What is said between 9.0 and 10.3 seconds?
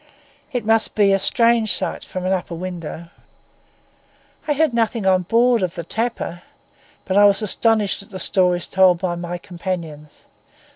my companions.